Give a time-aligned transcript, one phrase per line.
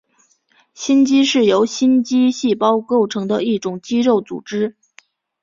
[0.73, 4.75] 心肌是由心肌细胞构成的一种肌肉组织。